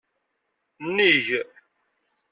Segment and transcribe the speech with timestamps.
[0.85, 1.27] Nnig.